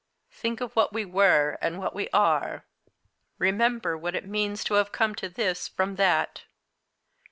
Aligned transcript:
Think 0.31 0.61
of 0.61 0.75
what 0.75 0.91
we 0.91 1.05
were, 1.05 1.59
and 1.61 1.77
what 1.77 1.93
we 1.93 2.09
are. 2.11 2.65
Remember 3.37 3.95
what 3.95 4.15
it 4.15 4.25
means 4.27 4.63
to 4.63 4.73
have 4.73 4.91
come 4.91 5.13
to 5.13 5.29
this 5.29 5.67
from 5.67 5.95
that. 5.97 6.45